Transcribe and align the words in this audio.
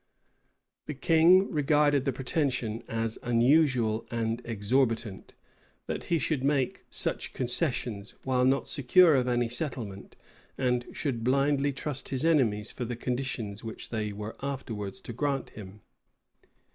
[*] 0.01 0.85
{1648.} 0.85 0.87
The 0.87 0.99
king 0.99 1.53
regarded 1.55 2.05
the 2.05 2.11
pretension 2.11 2.81
as 2.87 3.19
unusual 3.21 4.07
and 4.09 4.41
exorbitant, 4.43 5.35
that 5.85 6.05
he 6.05 6.17
should 6.17 6.43
make 6.43 6.85
such 6.89 7.33
concessions, 7.33 8.15
while 8.23 8.43
not 8.43 8.67
secure 8.67 9.13
of 9.13 9.27
any 9.27 9.47
settlement; 9.47 10.15
and 10.57 10.87
should 10.91 11.23
blindly 11.23 11.71
trust 11.71 12.09
his 12.09 12.25
enemies 12.25 12.71
for 12.71 12.83
the 12.85 12.95
conditions 12.95 13.63
which 13.63 13.89
they 13.89 14.11
were 14.11 14.35
afterwards 14.41 15.01
to 15.01 15.13
grant 15.13 15.51
him. 15.51 15.81